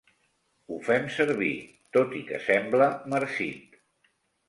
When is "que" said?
2.33-2.43